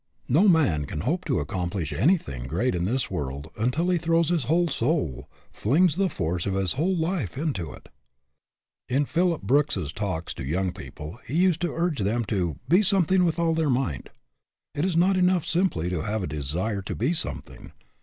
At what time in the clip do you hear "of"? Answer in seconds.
6.47-6.55